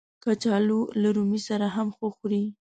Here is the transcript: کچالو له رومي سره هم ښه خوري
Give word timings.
کچالو 0.23 0.81
له 1.01 1.09
رومي 1.15 1.39
سره 1.47 1.65
هم 1.75 1.87
ښه 1.97 2.07
خوري 2.15 2.43